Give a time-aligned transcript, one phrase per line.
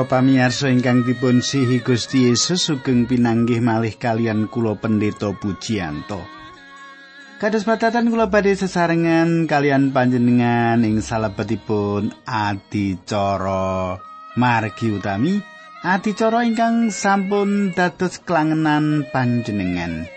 [0.00, 6.24] Para pamirsa ingkang dipun sihi Gusti Yesus sugeng pinanggih malih kalian kula Pendeta Pujiyanto.
[7.36, 14.00] Kados padatan kula badhe sesarengan kalian panjenengan ing salebetipun adicara
[14.40, 15.36] margi utami
[15.84, 20.08] adicara ingkang sampun dados klangenan panjenengan.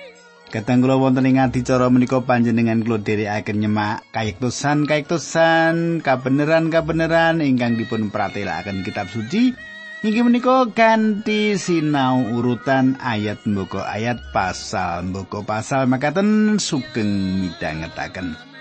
[0.48, 8.08] Kadang kula wonten ing adicara menika panjenengan kula dherekaken nyemak kayektosan kayektosan kabeneran-kabeneran ingkang dipun
[8.08, 9.73] pratelakaken kitab suci
[10.04, 18.53] inggih menika ganti sinau urutan ayat mboko ayat pasal mboko pasal makaten sugeng midhangetaken.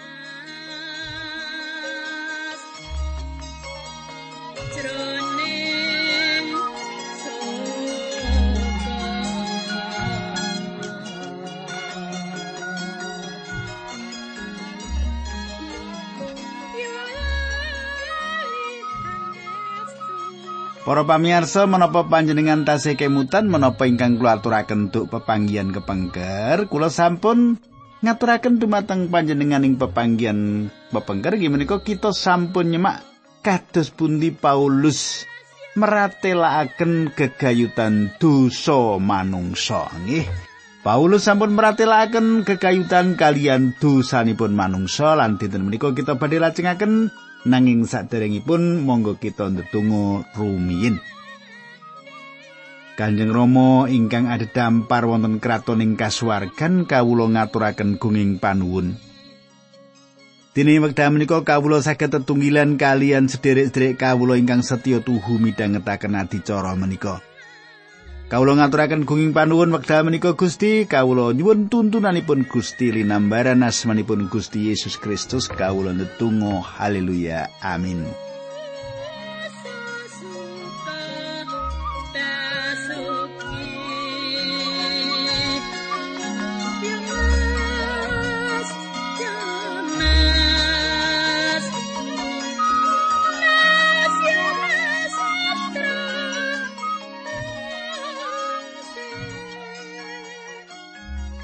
[20.93, 27.57] Para pamirsa menapa panjenengan tasih kemutan menapa ingkang kula aturaken duk pepanggihan kepengker kula sampun
[28.05, 31.41] ngaturaken dumateng panjenengan ing pepanggihan pepengker.
[31.41, 33.01] Menika kita sampun nyemak
[33.41, 35.25] kados pundi Paulus
[35.81, 39.89] meratelaken gegayutan dosa manungsa.
[39.97, 40.29] Nggih.
[40.85, 45.17] Paulus sampun meratelaken gegayutan kalian dosanipun manungsa.
[45.17, 47.09] Lan dinten menika kita badhe lajengaken
[47.49, 50.99] nanging saderengipun monggo kita ndedonga rumiyin.
[52.93, 59.01] Kanjeng Rama ingkang ada dampar wonten kraton ing kasuwargan kawula ngaturaken gunging panuwun.
[60.53, 67.25] Dene wekdal menika kawula saged tetunggilan kalian sederek-sederek kawula ingkang setya tuhu midhangetaken adicara menika.
[68.33, 74.97] Kawula ngaturaken gunging panuwun wekdal menika Gusti, kawula nyuwun tuntunanipun Gusti linambaran asmanipun Gusti Yesus
[74.97, 78.09] Kristus kawula netunggal haleluya amin.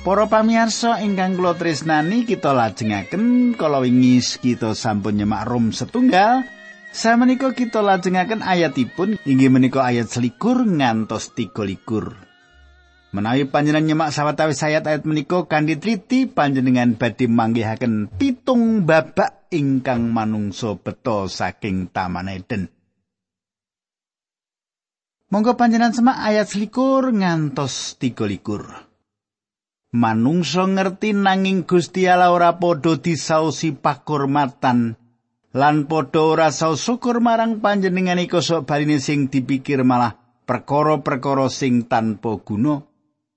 [0.06, 6.46] Para pamirsa ingkang kula tresnani kita lajengaken kala wingi kita sampun nyemak Rom setunggal
[6.94, 12.14] samenika kita lajengaken ayatipun inggih menika ayat selikur ngantos tiga likur.
[13.10, 20.78] Menawi panjenengan nyemak sawetawis ayat-ayat menika kanthi triti panjenengan badhe manggihaken pitung babak ingkang manungsa
[20.78, 22.70] beto saking Taman Eden.
[25.34, 28.87] Monggo panjenengan semak ayat selikur ngantos tiga likur.
[29.94, 35.00] Manungsa ngerti nanging Gusti Allah ora padha disaosi pakurmatan
[35.56, 41.88] lan padha ora saos syukur marang panjenengan iku sok baline sing dipikir malah perkara-perkara sing
[41.88, 42.84] tanpa guna.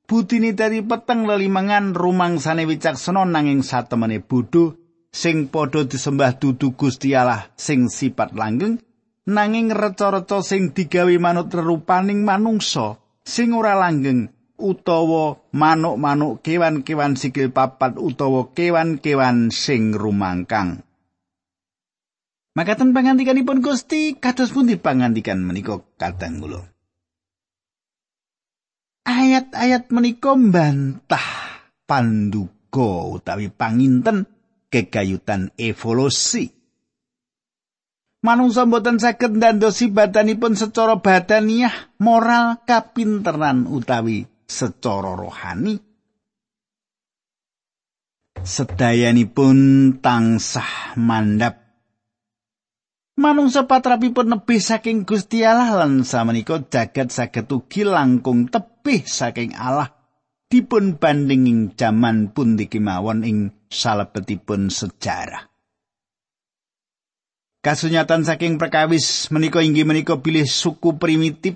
[0.07, 4.75] Butine dari peteng lelimangan rumangsane wicaksana nanging satemene bodho
[5.07, 8.83] sing padha disembah dudu Gusti Allah sing sifat langgeng
[9.23, 14.27] nanging reca-reca sing digawe manut rerupaning manungsa sing ora langgeng
[14.61, 20.85] utawa manuk-manuk kewan-kewan sikil papat utawa kewan-kewan sing rumangkang.
[22.53, 26.61] Makaten pangandikanipun Gusti kados pundi pangandikan menika kadang kula.
[29.07, 31.27] Ayat-ayat menika mbantah
[31.89, 34.29] panduga utawi panginten
[34.71, 36.53] kegayutan evolusi.
[38.21, 45.79] Manungsa mboten saged ndandosi badanipun secara badaniah, moral, kapinteran utawi secara rohani
[48.43, 49.57] sedayanipun
[50.03, 51.61] tansah mandap
[53.21, 59.93] manungsa patrapipun nebih saking Gusti Allah lan samenika jagat saged ugi langkung tebih saking Allah.
[60.51, 63.37] Dipun bandinging jaman pundi kemawon ing
[63.71, 65.47] salebetipun sejarah.
[67.63, 71.55] Kasunyatan saking perkawis menika inggih menika pilih suku primitif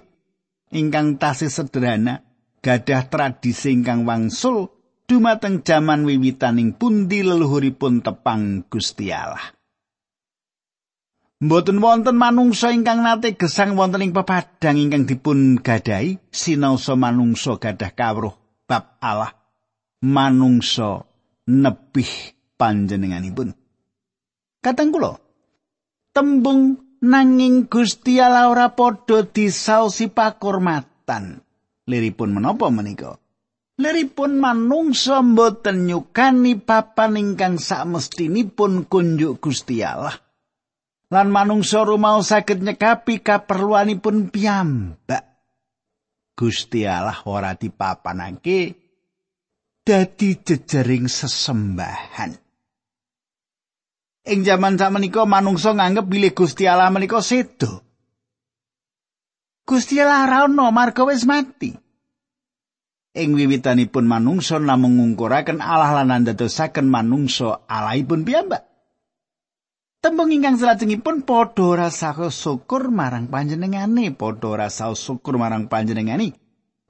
[0.72, 2.24] ingkang tasih sederhana
[2.66, 4.74] gadah tradisi ingkang wangsul
[5.06, 9.54] dumateng jaman wiwitaning pundi leluhuripun tepang Gusti Allah.
[11.46, 17.94] Mboten wonten manungsa ingkang nate gesang wonten ing pepadang ingkang dipun gadai sinaosa manungsa gadah
[17.94, 18.34] kawruh
[18.66, 19.30] bab Allah
[20.02, 21.06] manungsa
[21.46, 23.54] nebih panjenenganipun.
[24.58, 25.22] Kateng kula
[26.18, 31.45] tembung nanging Gusti Allah ora padha disaosi pakurmatan.
[31.86, 33.18] Liripun menapa menika
[33.82, 40.26] liripun manungsa mboten nyukani papan ingkang sakmestinipun kunjuk Gusti Allah
[41.14, 45.24] lan manungsa rumau saged nyekapi kaperluanipun piyambak.
[46.36, 48.76] Gusti Allah ora dipapanake
[49.86, 52.32] dadi jejering sesembahan.
[54.26, 57.85] Ing jaman sakmenika manungsa nganggep bilih Gusti Allah menika sedo.
[59.66, 61.74] Gusti Allah ora ana wis mati.
[63.16, 68.62] Ing wiwitanipun manungsa namung ngungkuraken Allah lan ndadosaken manungsa Allahipun piyambak.
[70.06, 76.38] Tembung ingkang salajengipun padha rasa syukur marang panjenengane, padha rasa syukur marang panjenengane.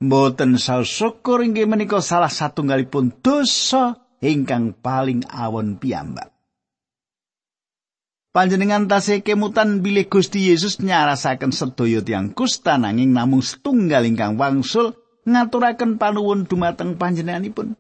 [0.04, 6.35] Mboten saus syukur inggih menika salah satunggalipun dosa ingkang paling awon piyambak.
[8.36, 14.92] Panjenengan tasih kemutan bilih Gusti Yesus nyarasaken sedaya tiyang kusta nanging namung setunggal ingkang wangsul
[15.24, 17.80] ngaturaken panuwun dumateng panjenenganipun.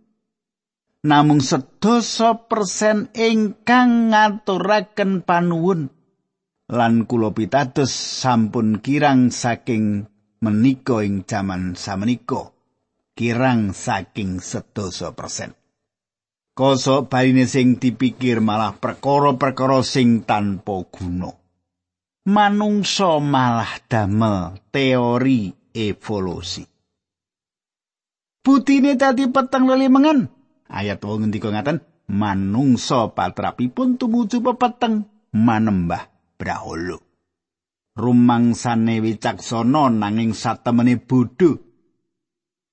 [1.04, 5.94] namung sedasa persen ingkang ngaturaken panuwun.
[6.72, 10.10] Lan kula pitados sampun kirang saking
[10.40, 12.56] menika ing jaman samenika.
[13.12, 15.52] Kirang saking sedasa persen
[16.56, 21.36] koso baine sing dipikir malah perkara-perkara sing tanpa guna
[22.32, 26.64] manungsa malah damel teori evolusi
[28.46, 30.32] Butine tadi peteng lelimengan
[30.66, 36.10] Ayat wong ngendika ngaten, manungsa patrapipun tumuju pepeteng manembah
[36.42, 36.98] brahala.
[37.96, 41.62] Rumangsane wicaksana nanging satemene bodho.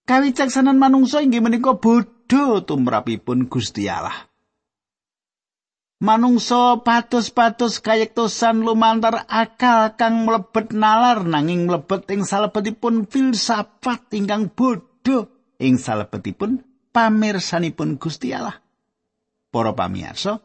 [0.08, 2.21] Kawicaksanan manungsa inggih menika bodho
[2.64, 4.16] tumrapipun Gusti Allah.
[6.02, 15.30] Manungsa patus-patus kayektosan lumantar akal kang mlebet nalar nanging mlebet ing salebetipun filsafat ingkang bodho
[15.62, 18.58] ing salebetipun pamirsanipun Gusti Allah.
[19.52, 20.42] Para pamirsa,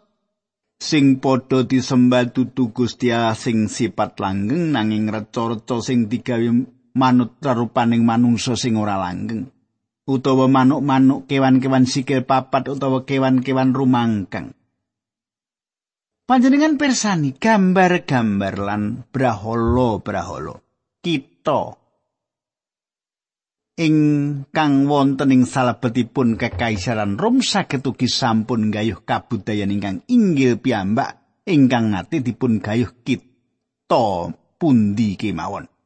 [0.77, 6.53] sing padha disembah dudu Gusti Allah sing sifat langgeng nanging reca-reca sing digawe
[6.93, 9.56] manut rupaning manungsa sing ora langgeng
[10.07, 14.55] utawa manuk-manuk kewan-kewan sikil papat utawa kewan-kewan rumangkang.
[16.27, 20.59] Panjenengan persani gambar-gambar lan brahala-brahala.
[20.99, 21.61] Kita
[23.77, 32.25] ingkang wonten ing salebetipun kekaisaran Rom saged sampun gayuh kabudayan ingkang inggil piyambak ingkang ngati
[32.25, 35.76] dipun gayuh kita pundi kemawon.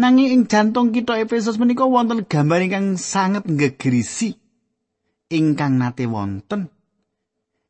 [0.00, 4.32] Nanging ing jantung kita Efesus menika wonten gambar ingkang sanget ngegrisi
[5.28, 6.72] ingkang nate wonten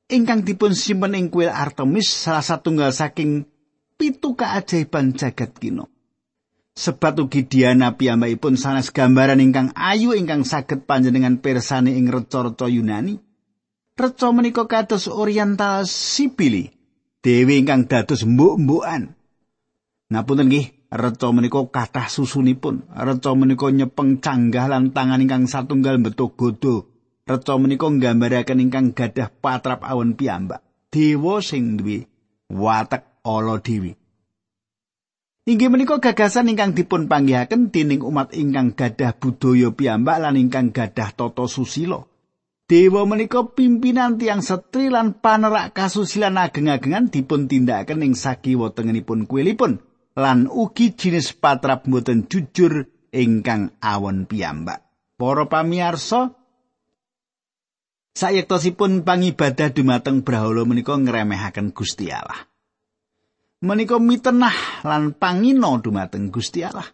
[0.06, 3.50] ingkang dipun simpen ing kuil Artemis salah satunggal saking
[3.98, 5.90] pitu keajaiban jagat kino.
[6.80, 13.20] sebat ugi Diana piyambakipun sanes gambaran ingkang ayu ingkang saged panjenengan persani ing reca-reca Yunani.
[14.00, 16.72] Reca menika kados oriental sipili,
[17.20, 19.12] dewi ingkang dados mbok-mbokan.
[20.08, 22.90] Ngapunten nggih, reca menika kathah susunipun.
[22.90, 26.90] Reca menika nyepeng canggah lan tangan ingkang satunggal beto godo.
[27.24, 30.66] Reca menika nggambaraken ingkang gadah patrap awan piyambak.
[30.90, 32.10] Dewa sing duwe
[32.50, 33.94] watek ala dewi.
[35.46, 41.14] Inggih menika gagasan ingkang dipun panggihaken dening umat ingkang gadah budaya piyambak lan ingkang gadah
[41.14, 42.02] tata susila.
[42.70, 49.89] Dewa menika pimpinan tiang setri lan panerak kasusilan ageng-agengan dipun tindakaken ing sakiwa tengenipun kuilipun
[50.18, 54.82] lan ugi jinis patrap mboten jujur ingkang awon piyambak.
[55.20, 56.32] Para pamirsa,
[58.16, 62.50] sayektosipun pangibadah dumateng brahala menika ngremehaken Gusti Allah.
[63.60, 66.88] menika mitenah lan pangino dumateng Gusti Allah.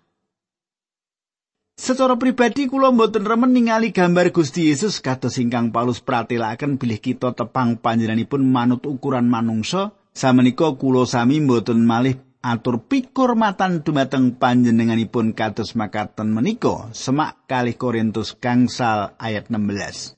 [1.77, 7.37] Secara pribadi kula mboten remen ningali gambar Gusti Yesus kados ingkang Paulus pratelaken bilih kita
[7.37, 12.17] tepang panjenenganipun manut ukuran manungsa, samenika kula sami mboten malih
[12.47, 20.15] atur pikur matan dumateng panjenenganipun kados makaten menika semak kali Korintus gangsal ayat 16.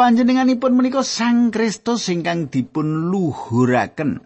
[0.00, 4.24] Panjenenganipun menika Sang Kristus ingkang dipun luhuraken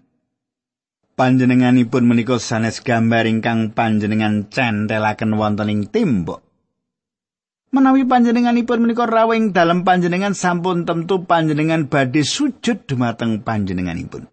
[1.19, 6.47] panjenenganipun menika sanes gambar ingkang panjenengan centelaken wonten ing tembok.
[7.75, 14.31] Menawi panjenenganipun menika rawing dalam panjenengan sampun tentu panjenengan badhe sujud dumateng panjenenganipun.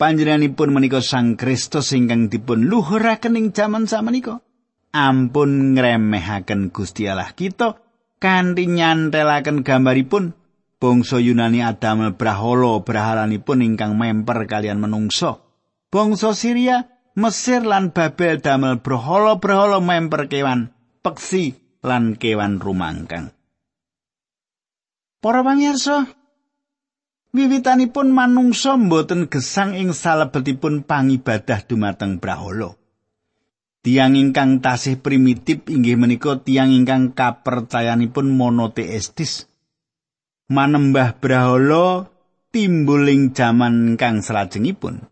[0.00, 4.40] Panjenenganipun menika Sang Kristus ingkang dipun luhuraken ing jaman samenika.
[4.96, 7.76] Ampun ngremehaken Gusti Allah kita
[8.16, 10.32] kanthi nyantelaken gambaripun
[10.80, 15.44] bangsa Yunani Adam brahala brahalanipun ingkang memper kalian menungso.
[15.92, 16.88] bangsa Syria,
[17.18, 20.72] Mesir lan Babel damel brohala-brohala memper kewan,
[21.04, 23.34] peksi lan kewan rumangkang.
[25.20, 26.08] Para pamirsa,
[27.30, 32.74] Wiwitanipun manungsa mboten gesang ing salebetipun pangibadah dumateng Brahala.
[33.86, 39.46] Tiang ingkang tasih primitif inggih menika tiang ingkang kapercayanipun monoteistis.
[40.50, 42.10] Manembah Brahala
[42.50, 45.06] timbuling jaman kang salajengipun.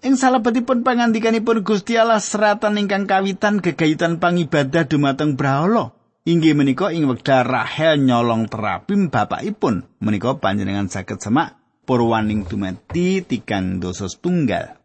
[0.00, 5.92] Ing salebetipun pangandikanipun Gusti Allah seratan ingkang kawitan gegayutan pangibadah dumateng Brahala.
[6.24, 13.76] Inggih menika ing wekdal Rahel nyolong terapim bapakipun menika panjenengan saged semak purwaning dumati tigang
[13.76, 14.80] dosa tunggal.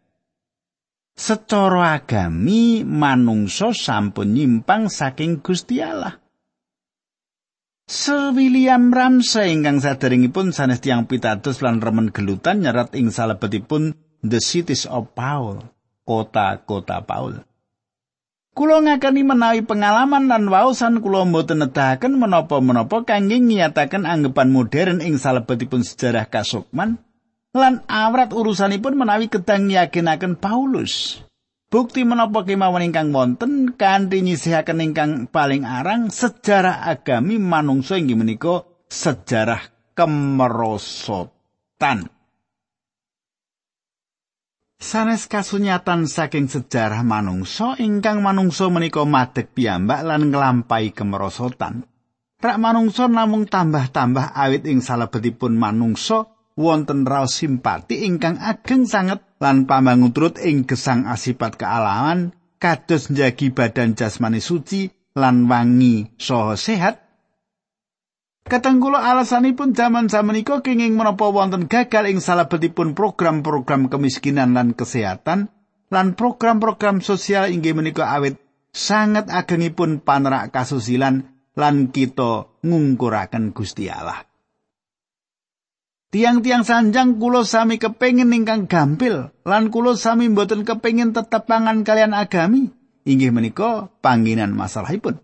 [1.16, 6.20] Secara agami manungsa sampun nyimpang saking Gusti Allah.
[7.88, 14.44] Sir William Ramsay ingkang saderengipun sanes tiang pitados lan remen gelutan nyerat ing salebetipun The
[14.44, 15.64] Cities of Paul,
[16.04, 17.49] kota-kota Paul.
[18.60, 25.16] Kulo ngakani menawi pengalaman lan waosan kulo mboten nedahaken menapa-menapa kangge ngiyataken anggapan modern ing
[25.16, 27.00] salebetipun sejarah kasukman
[27.56, 31.24] lan awrat urusanipun menawi kedang yakinaken Paulus.
[31.72, 38.68] Bukti menapa kemawon ingkang wonten kanthi nyisihaken ingkang paling arang sejarah agami manungsa inggih menika
[38.92, 41.32] sejarah kemerosotan.
[44.80, 51.84] Sanes kasunyatan saking sejarah manungsa ingkang manungsa menika madeg piyambak lan nglampahi kemerosotan.
[52.40, 59.68] Rak manungsa namung tambah-tambah awit ing salebetipun manungsa wonten raos simpati ingkang ageng sanget lan
[59.68, 67.09] pambangun turut ing gesang asipat kealaman kados njagi badan jasmani suci lan wangi saha sehat
[68.48, 75.52] Kadang kula alasanipun jaman samenika kenging menapa wonten gagal ing salebetipun program-program kemiskinan lan kesehatan
[75.90, 81.26] lan program-program sosial inggih menika awit sangat agengipun panerak kasusilan
[81.58, 84.24] lan kita ngungkuraken Gusti Allah.
[86.10, 92.18] Tiang-tiang sanjang kula sami kepengin ingkang gampil lan kula sami mboten kepengin tetep pangan kalian
[92.18, 92.74] agami
[93.06, 95.22] inggih menika pangginan masalahipun.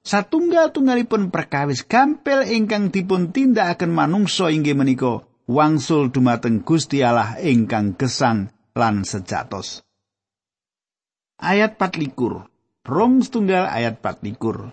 [0.00, 8.48] Satunggal-tunggalipun perkawis gampil ingkang dipun tindakaken manungsa inggih menika wangsul dumateng Gusti Allah ingkang gesang
[8.72, 9.84] lan sejatos.
[11.36, 12.00] Ayat 4
[12.80, 14.72] Rom setunggal ayat 4 likur.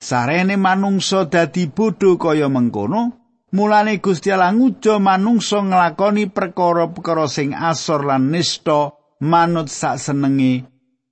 [0.00, 3.16] Sarene manungsa dadi bodho kaya mengkono,
[3.56, 10.64] mulane Gusti Allah ngujo manungsa nglakoni perkara-perkara sing asor lan nista manut sak senenge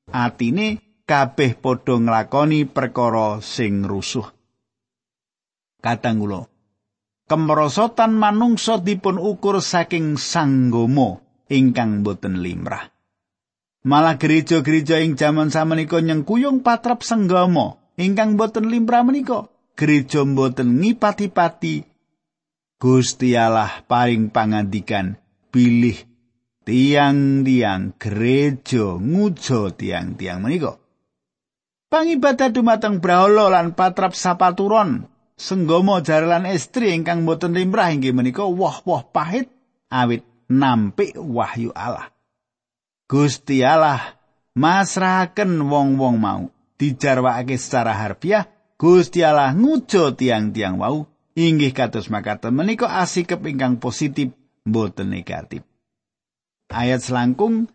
[0.08, 4.28] atine kabeh padha nglakoni perkara sing rusuh.
[5.80, 6.44] Kadang kula
[7.28, 11.22] kemerosotan manungsa dipun ukur saking sanggomo
[11.52, 12.92] ingkang boten limrah.
[13.88, 19.46] Malah gereja-gereja ing jaman samenika nyengkuyung patrap senggama ingkang boten limrah menika.
[19.78, 21.86] Gereja boten ngipati-pati
[22.78, 25.18] Gusti Allah paring pangandikan
[25.54, 25.98] pilih
[26.66, 30.78] tiang-tiang gereja ngujo tiang-tiang menika.
[31.88, 35.08] Pangibadah dumateng Brahala lan patrap sapaturon
[35.40, 39.48] senggama jaralan estri ingkang boten limrah inggih menika wah-wah pahit
[39.88, 40.20] awit
[40.52, 42.12] nampik wahyu Allah.
[43.08, 44.20] Gusti Allah
[44.52, 48.44] masrahaken wong-wong mau dijarwakake secara harfiah
[48.76, 51.08] Gusti Allah ngujo tiang-tiang wau
[51.40, 55.64] inggih kados makaten menika asikep ingkang positif boten negatif.
[56.68, 57.72] Ayat selangkung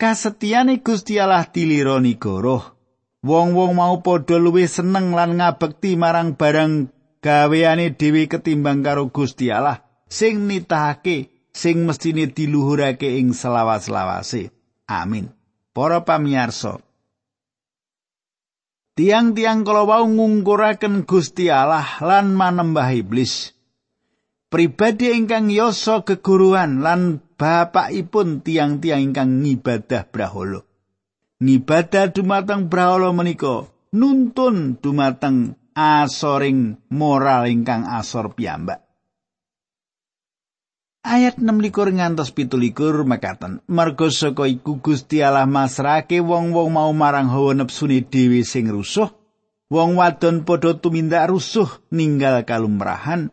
[0.00, 2.79] kasetiane Gusti Allah dilironi goroh
[3.20, 6.88] Wong-wong mau padha luwih seneng lan ngabekti marang barang
[7.20, 14.48] gaweane dhewe ketimbang karo Gusti Allah sing nitahake sing mestine diluhurake ing selawas-lawase.
[14.88, 15.28] Amin.
[15.70, 16.82] Para pamirsa,
[18.98, 23.54] tiang-tiang kala wau ngungkuraken Gusti Allah lan manembah iblis.
[24.50, 30.66] Pribadi ingkang yoso keguruan lan bapakipun tiang-tiang ingkang ngibadah brahala.
[31.40, 33.64] Ngibadah dumateng brahala menika
[33.96, 38.84] nuntun dumateng asoring moral ingkang asor piyambak.
[41.00, 41.48] Ayat 6
[41.96, 43.64] ngantos pitulikur mekaten.
[43.72, 49.08] Mergo saka iku Gusti Allah masrake wong-wong mau marang hawa nepsune dhewe sing rusuh,
[49.72, 53.32] wong wadon padha tumindak rusuh ninggal kalumrahan.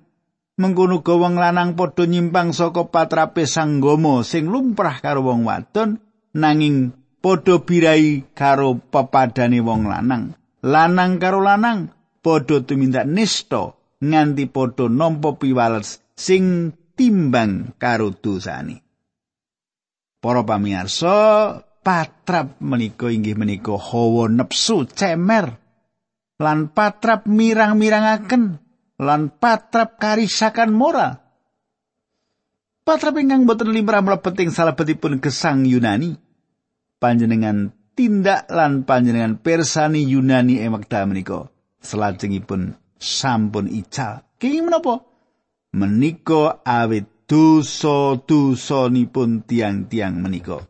[0.55, 5.99] Mengkono wong lanang padha nyimpang saka patrape sanggama sing lumrah karo wong wadon
[6.31, 6.95] nanging
[7.27, 10.31] padha birai karo pepadane wong lanang.
[10.63, 11.91] Lanang karo lanang
[12.23, 18.79] padha tumindak nista nganti padha nampa piwales sing timbang karo dosane.
[20.23, 21.15] Para pamirsa,
[21.83, 25.51] patrap menika inggih menika hawa nepsu cemer
[26.39, 28.63] lan patrap mirang-mirangaken
[29.03, 31.19] lan patrap karisakan moral.
[32.87, 36.26] Patrap ingkang boten limrah mlebet ing salebetipun gesang Yunani.
[36.97, 41.45] Panjenengan tindak lan panjenengan persani Yunani wekdal menika.
[41.77, 44.25] Salajengipun sampun ical.
[44.41, 45.01] Kenging menapa?
[45.77, 50.65] Menika awit dosa-dosanipun tiang-tiang menika.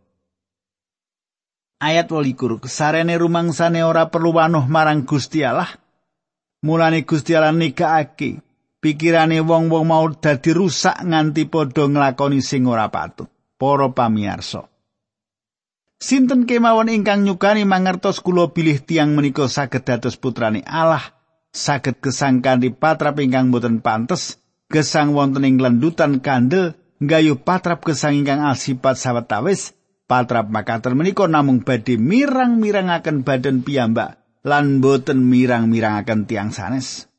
[1.78, 5.70] Ayat 28 kesarene rumangsane ora perlu wanuh marang Gusti Allah.
[6.66, 8.42] Mulane Gusti Allah nikahake
[8.82, 13.30] pikirane wong-wong mau dadi rusak nganti padha nglakoni sing ora patut.
[13.58, 14.77] Para pamirsa.
[15.98, 21.02] Sinten kemawon ingkang nyukani mangertos kula bilih tiang menika saged dados putrane Allah,
[21.50, 24.38] saged gesang kanthi patrap ingkang boten pantes,
[24.70, 29.74] gesang wonten ing lendutan kandel, nggayuh patrap gesang ingkang alsipat sawetawis,
[30.06, 37.10] patrap makaten menika namung badhe mirang-mirangaken badan piyambak lan boten mirang-mirangaken tiang sanes.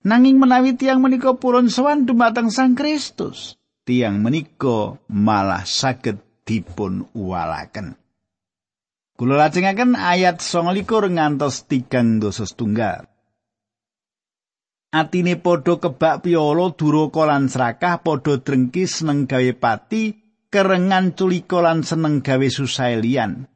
[0.00, 8.00] Nanging menawi tiang menika purun sowan dumateng Sang Kristus, tiang menika malah saged dipun uwalaken.
[9.14, 13.06] Kula lajengaken ayat 29 ngantos 3 dosa setunggal.
[14.94, 20.14] Atine padha kebak piolo duraka lan serakah padha drengki seneng gawe pati
[20.50, 23.50] kerengan culika lan seneng gawe susah liyan.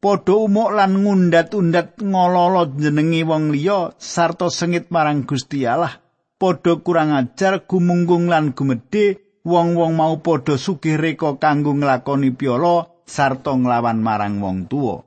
[0.00, 6.00] padha umuk lan ngundat-undat ngololo jenenge wong liya sarta sengit marang Gusti Allah
[6.40, 13.50] padha kurang ajar gumunggung lan gumedhe wong-wong mau padha sugih reka kanggo nglakoni piala sarta
[13.50, 15.02] nglawan marang wong tuwa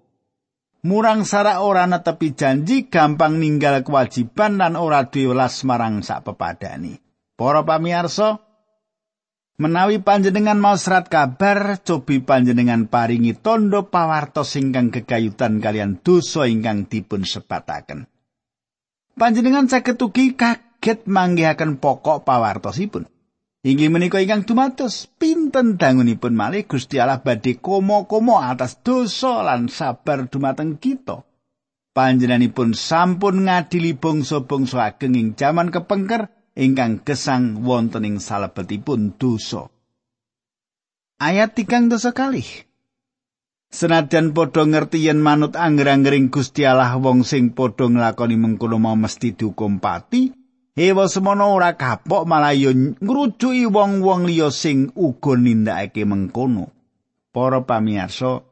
[0.84, 5.32] murang sarak ora netepi janji gampang ninggal kewajiban lan ora duwe
[5.64, 7.00] marang sak pepadani
[7.40, 8.44] para pamirsa
[9.54, 16.90] Menawi panjenengan mau serat kabar, cobi panjenengan paringi tondo pawartos ingkang gegayutan kalian dosa ingkang
[16.90, 18.10] dipun sepataken.
[19.14, 23.13] Panjenengan saged ugi kaget manggihaken pokok pawartosipun.
[23.64, 30.28] Inggih menika ingkang dumados pinten dangunipun malih Gusti Allah badhe komo-komo atas dosa lan sabar
[30.28, 31.24] dumateng kita.
[31.96, 36.28] Panjenenganipun sampun ngadili bangsa-bangsa ageng ing jaman kepengker
[36.60, 39.72] ingkang gesang wonten ing salebetipun dosa.
[41.24, 42.68] Ayat tigang dosa kalih.
[43.72, 49.32] Senajan padha ngerti yen manut angger-anggering Gusti Allah wong sing padha nglakoni mengkono mau mesti
[49.40, 50.43] dihukum pati,
[50.74, 56.70] hewa semono ora kapok malah yo ngrujuki wong-wong liya sing uga nindakake mengkono.
[57.34, 58.46] Para pamirsa,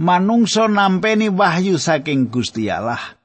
[0.00, 3.20] manungsa nampeni wahyu saking Gusti Allah.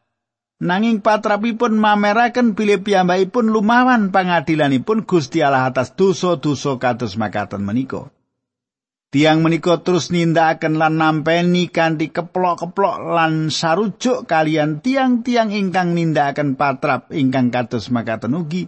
[0.57, 8.09] Nanging patrapipun mameraken bilih piyambakipun lumawan pangadilanipun Gusti Allah atas dosa-dosa kados makaten menika.
[9.07, 17.15] Tiang menika terus nindakaken lan nampeni kanthi keplok-keplok lan sarujuk kalian tiang-tiang ingkang nindakaken patrap
[17.15, 18.67] ingkang kados makaten ugi.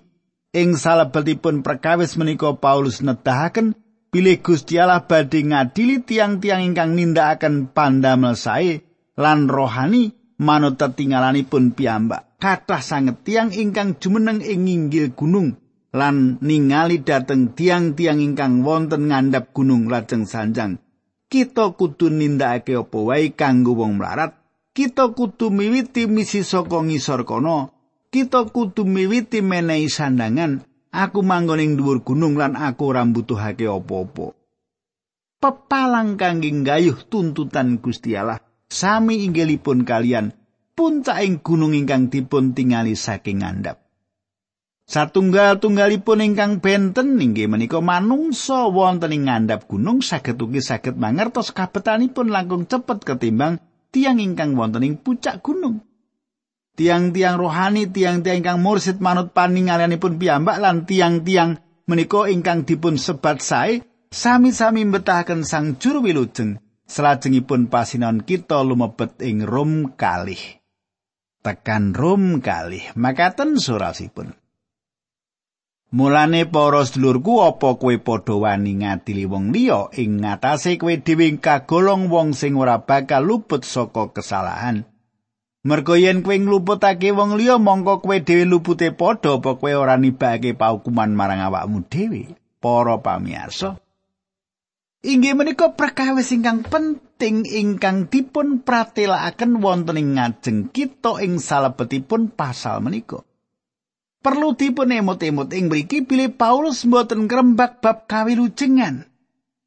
[0.55, 3.75] Ing salebetipun perkawis menika Paulus nedahaken
[4.15, 8.79] bilih Gusti Allah badhe ngadili tiang-tiang ingkang nindakaken pandamel sae
[9.19, 17.01] lan rohani manut tetinggalanipun piyambak kathah sanget tiang ingkang jumeneng ing inggil gunung lan ningali
[17.01, 20.77] dateng tiang-tiang ingkang wonten ngandhap gunung lajeng sanjang.
[21.29, 24.33] Kita kudu nindakake apa wae kanggo wong mlarat.
[24.73, 27.73] Kita kudu miwiti misi saka ngisor kono.
[28.09, 30.65] Kita kudu miwiti menehi sandangan.
[30.89, 34.33] Aku manggon ing dhuwur gunung lan aku ora mbutuhake apa-apa.
[35.37, 40.33] Pepalang kangge gayuh tuntutan Gusti Allah sami inggilipun kalian
[40.77, 43.78] puncaking gunung ingkang dipun tingali saking ngandhap.
[44.89, 52.33] Satunggal-tunggalipun ingkang benten inggih menika manungsa wonten ing ngandhap gunung saged ugi saged mangertos kabetanipun
[52.33, 53.61] langkung cepet ketimbang
[53.93, 55.85] tiang ingkang wonten ing puncak gunung.
[56.73, 63.85] Tiang-tiang rohani, tiang-tiang ingkang mursid manut paningalanipun piyambak lan tiang-tiang menika ingkang dipun sebat sae
[64.09, 66.57] sami-sami mbetahaken sang juru wilujeng
[66.89, 70.41] Selajengipun pasinon kita lumebet ing Rom kalih.
[71.45, 74.33] Tekan Rom kalih makaten surasipun.
[75.89, 82.13] Mulane para sedulurku apa kowe padha wani ngadili wong liya ing ngatasé kowe dhewe kagolong
[82.13, 84.85] wong sing ora bakal luput saka kesalahan.
[85.65, 90.53] Mergo yen kowe ngluputake wong liya mongko kowe dhewe lupute padha apa kowe ora nibake
[90.53, 92.37] paukuman marang awakmu dhewe.
[92.59, 93.79] Para pamirsa,
[94.99, 102.83] Inggih menika perkawis ingkang penting ingkang dipun pratelakaken wonten ing ngajeng kita ing salebetipun pasal
[102.83, 103.23] menika.
[104.19, 109.07] Perlu dipun emot-emot ing mriki bilih Paulus mboten ngrembak bab kawilujengan.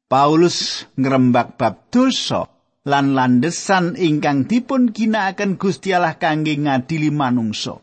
[0.05, 2.45] Paulus ngrembak bab dosa
[2.85, 7.81] lan landesan ingkang dipun ginakaken Gusti Allah kangge ngadili manungsa.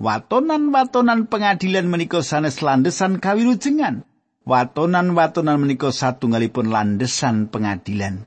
[0.00, 4.08] Watonan-watonan pengadilan menika sanes landesan kawilujengan.
[4.48, 8.24] watonan-watonan menika satunggalipun landesan pengadilan.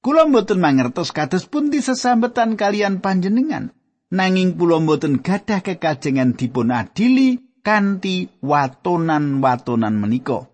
[0.00, 3.76] Kula mboten mangertos kados pundi sesambetan kalian panjenengan,
[4.12, 10.50] nanging kula mboten gadah kekajengan dipun adili kanthi watonan-watonan menika.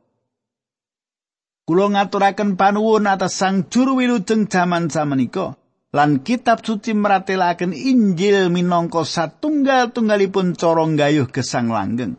[1.66, 5.54] Kula ngaturaken panuwun atas Sang Juru Wilujeng jaman samenika
[5.90, 12.18] lan kitab suci meratelaken Injil minangka satunggal-tunggalipun cara gayuh gesang langgeng.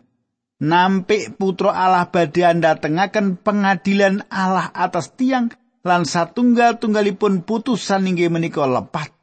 [0.61, 5.49] Nampik putra Allah badhe andhatengaken pengadilan Allah atas tiang
[5.81, 9.20] lan satunggal-tunggalipun putusan inggih menika lepat.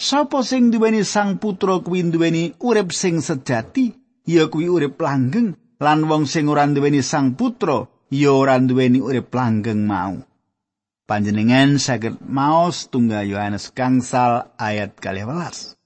[0.00, 3.92] Sapa sing duweni sang putra kuwi duweni urip sing sejati,
[4.24, 9.28] ya kuwi urip langgeng lan wong sing ora duweni sang putra ya ora duweni urip
[9.28, 10.16] langgeng mau.
[11.04, 15.76] Panjenengan saged maos tunggal Yohanes gangsal ayat 12.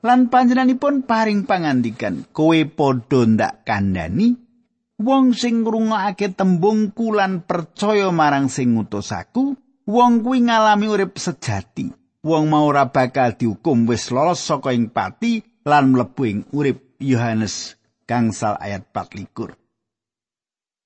[0.00, 4.40] Lan panjenenganipun paring pangandikan, kowe padha ndak kandhani
[4.96, 9.52] wong sing ngrungokake tembung kulan percaya marang sing ngutus aku,
[9.84, 11.99] wong kuwi ngalami urip sejati.
[12.20, 17.80] Wong mau ora bakal dihukum wis lolos saka ing pati lan mlebu ing urip Yohanes
[18.04, 19.56] gangsal ayat 24.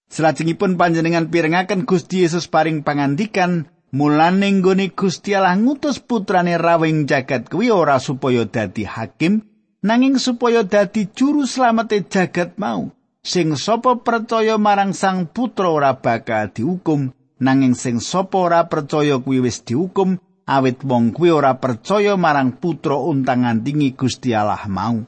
[0.06, 7.50] Salajengipun panjenengan pirengaken Gusti Yesus paring pangandikan mulane nggone Gusti Allah ngutus putrane rawing jagat
[7.50, 9.42] kuwi ora supaya dadi hakim
[9.82, 12.94] nanging supaya dadi juru slamete jagat mau
[13.26, 17.10] sing sapa percaya marang sang putra ora bakal dihukum
[17.42, 22.96] nanging sing sapa ora percaya kuwi wis dihukum awit wong kuwi ora percaya marang putra
[22.96, 25.00] untangan tinggi Gusti Allah mau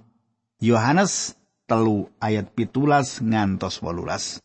[0.57, 1.37] Yohanes
[1.69, 4.41] telu ayat pitulas ngantos wolulas.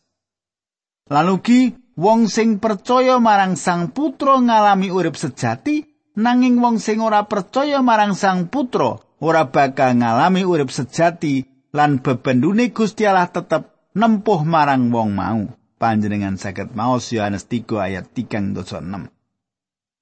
[1.08, 5.84] Lan ugi wong sing percaya marang Sang Putra ngalami urip sejati,
[6.18, 12.74] nanging wong sing ora percaya marang Sang Putra ora bakal ngalami urip sejati lan bebendune
[12.74, 15.42] Gusti Allah tetep nempuh marang wong mau.
[15.80, 19.10] Panjenengan saged maos Yohanes 3 ayat 3.6.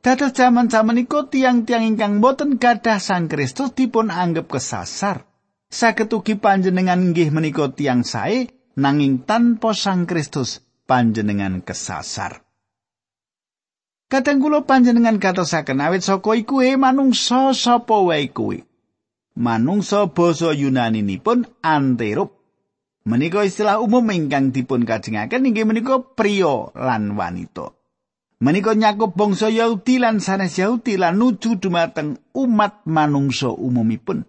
[0.00, 5.28] Dados jaman-jaman iku tiang-tiang ingkang boten gadah Sang Kristus dipun anggap kesasar.
[5.68, 8.48] Saged ugi panjenengan inggih menika tiang sae
[8.80, 12.40] nanging tanpa Sang Kristus panjenengan kesasar.
[14.08, 18.64] Kadang kula panjenengan katosaken awit saka iku e manungsa sapa wae kuwi.
[19.36, 22.40] Manungsa basa Yunani nipun anterup.
[23.04, 27.79] Menika istilah umum ingkang dipun kajengaken inggih menika pria lan wanita.
[28.40, 34.24] Menika nyakup bangsa Yahudi lan sanes Yahudi lan nuju dumateng umat manungsa umumipun.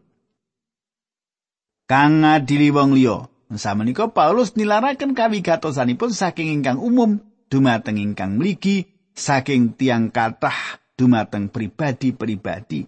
[1.87, 3.31] Kang ngadili wong liya.
[3.55, 12.83] Samenika Paulus nilaraken kawigatosanipun saking ingkang umum dumateng ingkang mligi saking tiang kathah dumateng pribadi-pribadi.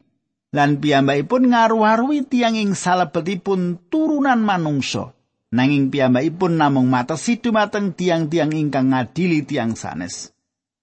[0.51, 5.15] Lan piyambakipun ngaruh-aruhi tiang ing salebetipun turunan manungsa.
[5.55, 10.33] Nanging piyambakipun namung matesi dumateng tiang-tiang ingkang ngadili tiang sanes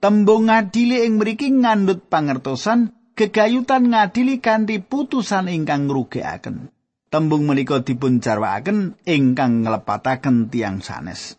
[0.01, 6.73] tembung ngadili ing mriki ngandut pangertosan gegayutan ngadili kanthi putusan ingkang ngrugekaken
[7.11, 11.37] tembung menika dipun jarwakaken ingkang nglepataken tiang sanes.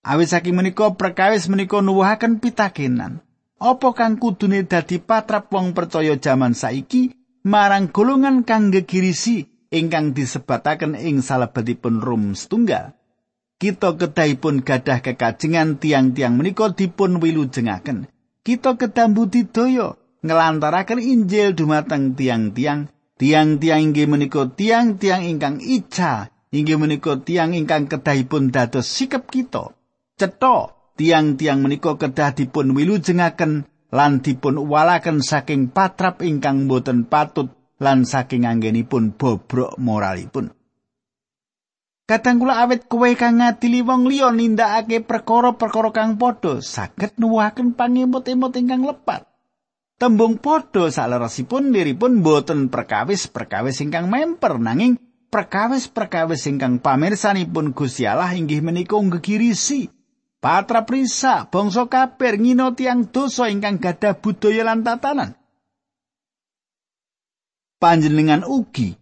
[0.00, 3.20] Awit saking menika perkawis menika nuwuhaken pitakenan.
[3.60, 7.12] Apa kang kudune dadi patrap wong percaya jaman saiki
[7.44, 12.96] marang golongan kang gegirisi ingkang disebataken ing salebetipun rum setunggal.
[13.60, 18.08] Kita kedahipun gadah kekajengan tiang-tiang menika dipun wilujengaken.
[18.40, 22.88] Kita kedah budidaya ngelantaraken Injil dumateng tiang-tiang
[23.20, 29.76] Tiang-tiang inggih menika tiang-tiang ingkang ica, inggih menika tiang ingkang kedahipun dados sikap kita.
[30.16, 38.08] Cetha tiang-tiang menika kedah dipun wilujengaken lan dipun walaken saking patrap ingkang boten patut lan
[38.08, 40.48] saking anggenipun bobrok moralipun.
[42.10, 48.50] Kadang kula awet kowe kang ngadili wong liya nindakake perkara-perkara kang padha saged nuwuhaken pangemot-emot
[48.58, 49.30] ingkang lepat.
[49.94, 54.98] Tembung padha saleresipun liripun boten perkawis-perkawis ingkang memper nanging
[55.30, 59.86] perkawis-perkawis ingkang pamirsanipun Gusti Allah inggih menika gegirisi.
[60.42, 65.38] Patra prisa bangsa kafir ngino tiang dosa ingkang gadah budaya lan tatanan.
[67.78, 68.99] Panjenengan ugi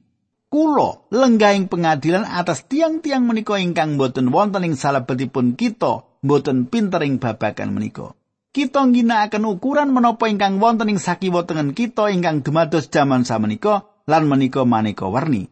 [0.48, 7.72] kula lenggahing pengadilan atas tiang-tiang menika ingkang boten wonten ing salebetipun kita boten pintering babagan
[7.72, 8.18] menika.
[8.58, 14.24] kita ngginakaken ukuran menapa ingkang wonten ing sakiwa tengen kita ingkang dumados jaman samenika lan
[14.26, 15.46] menika maneka warni.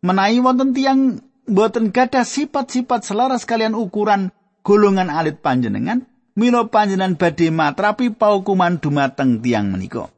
[0.00, 4.32] Menawi wonten tiang boten gadah sifat-sifat selaras kalian ukuran
[4.64, 10.08] golongan alit panjenengan, mila panjenengan badhe matrapi paukuman dumateng tiang menika.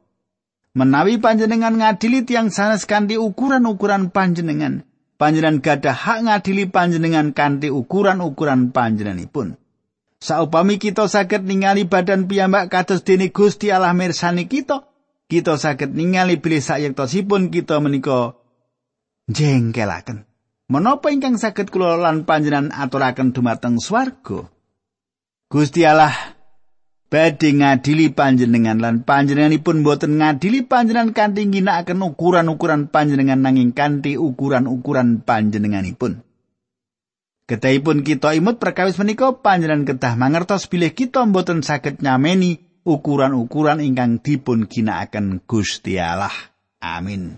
[0.73, 4.81] Menawi panjenengan ngadili tiang sanes kanthi ukuran-ukuran panjenengan,
[5.21, 9.53] panjenengan gadah hak ngadili panjenengan kanthi ukuran-ukuran panjenenganipun.
[10.17, 14.89] Saupami kita saged ningali badan piyambak kados dene Gusti Allah mirsani kita,
[15.29, 18.33] kita saged ningali bilih sayektosipun kita menika
[19.29, 20.25] jengkelaken.
[20.73, 24.49] Menapa ingkang saged kula lan panjenengan aturaken dumateng swarga?
[25.53, 26.32] Gusti Allah
[27.13, 35.21] badhe ngadili panjenengan lan panjenenganipun boten ngadili panjenengan kanthi ginakaken ukuran-ukuran panjenengan nanging kanthi ukuran-ukuran
[35.21, 36.25] panjenenganipun.
[37.45, 44.17] Kedahipun kita imut perkawis menika panjenengan kedah mangertos bilih kita mboten saged nyameni ukuran-ukuran ingkang
[44.17, 46.33] dipun ginakaken Gusti Allah.
[46.81, 47.37] Amin.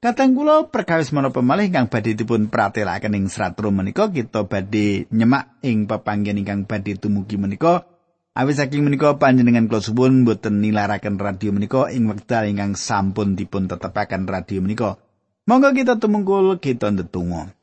[0.00, 5.04] Katang kula perkawis menapa malih ingkang badhe dipun pratelaken ing serat rum menika kita badhe
[5.12, 7.93] nyemak ing pepanggen ingkang badhe tumugi menika
[8.34, 13.70] awis saking menika panjenengan kula suwun boten nilaraken radio menika ing wekdal ingkang sampun dipun
[13.70, 14.98] tetepaken radio menika.
[15.46, 17.54] Monggo kita tumungkul kita ndedonga.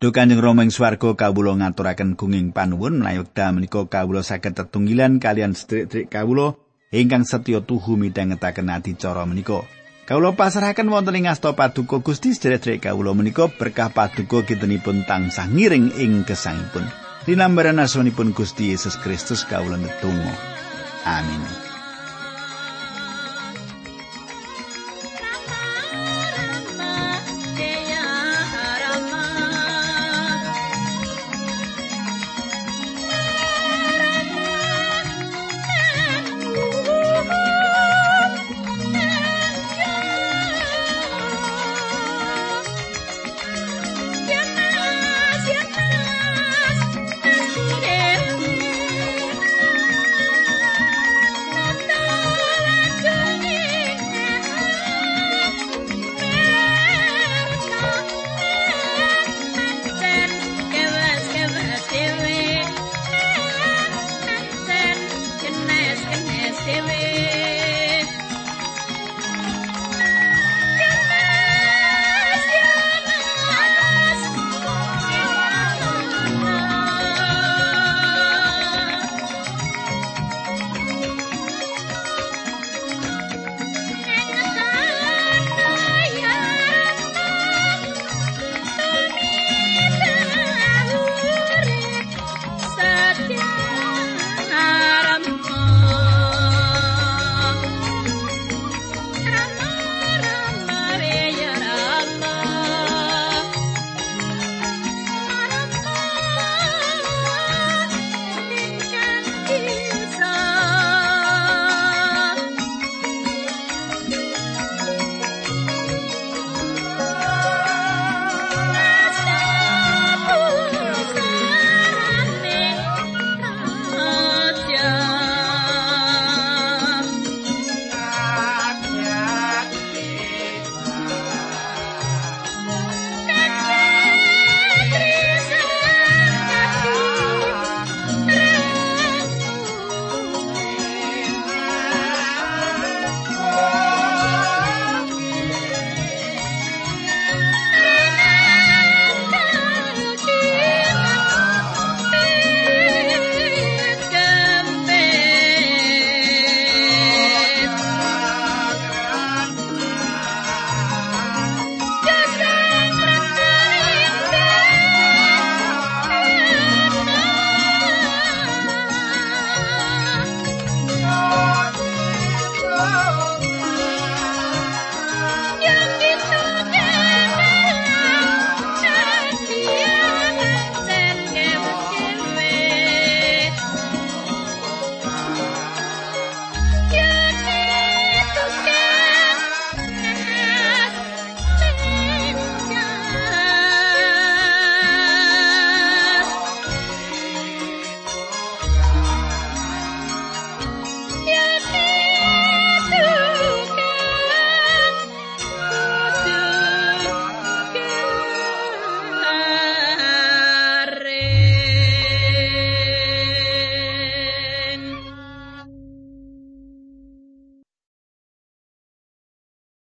[0.00, 5.52] Duh Kanjeng Rama ing swarga kawula ngaturaken gunging panuwun menawi menika kawula saged tetunggilan kalian
[5.52, 6.56] sedherek kawula
[6.94, 9.66] ingkang setya tuhu midhangetaken adicara menika.
[10.06, 15.92] Kawula pasrahaken wonten ing asta paduka Gusti sedherek kawula menika berkah paduka kintenipun tansah ngiring
[15.98, 16.99] ing gesangipun.
[17.26, 20.32] Dinambaran asmanipun Gusti Yesus Kristus kawula netungo.
[21.04, 21.69] Amin.